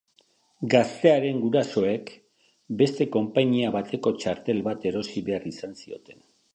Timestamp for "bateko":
3.79-4.17